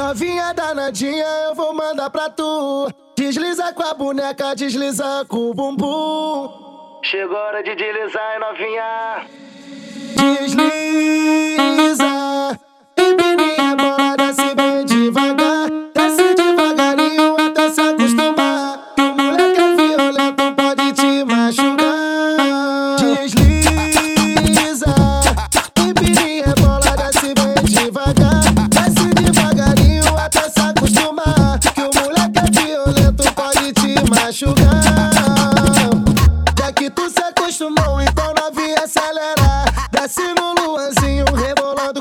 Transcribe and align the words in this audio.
Novinha 0.00 0.54
danadinha, 0.54 1.26
eu 1.44 1.54
vou 1.54 1.74
mandar 1.74 2.08
pra 2.08 2.30
tu. 2.30 2.90
Desliza 3.14 3.70
com 3.74 3.82
a 3.82 3.92
boneca, 3.92 4.56
desliza 4.56 5.26
com 5.28 5.50
o 5.50 5.54
bumbum. 5.54 7.00
Chegou 7.02 7.36
a 7.36 7.48
hora 7.48 7.62
de 7.62 7.74
deslizar, 7.74 8.40
novinha. 8.40 9.26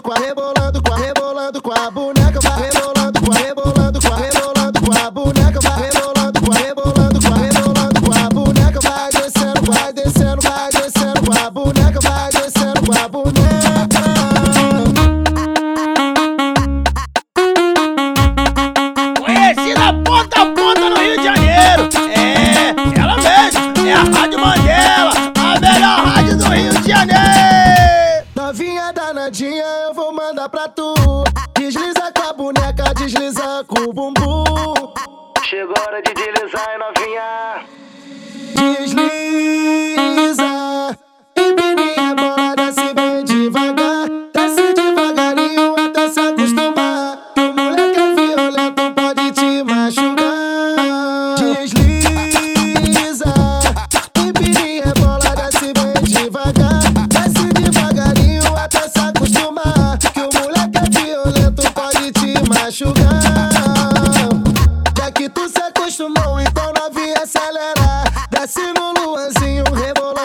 Guaré 0.09 0.33
é 28.89 28.93
danadinha, 28.93 29.65
eu 29.87 29.93
vou 29.93 30.11
mandar 30.11 30.49
pra 30.49 30.67
tu. 30.67 30.93
Desliza 31.57 32.11
com 32.15 32.23
a 32.23 32.33
boneca, 32.33 32.93
desliza 32.95 33.63
com 33.67 33.81
o 33.81 33.93
bumbum. 33.93 34.43
Chegou 35.43 35.75
a 35.77 35.81
hora 35.81 36.01
de 36.01 36.13
deslizar 36.13 36.67
e 36.73 36.77
novinha. 36.77 37.48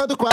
do 0.07 0.17
qual 0.17 0.33